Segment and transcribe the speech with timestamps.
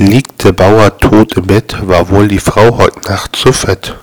[0.00, 3.98] Liegt der Bauer tot im Bett, war wohl die Frau heut Nacht zu fett.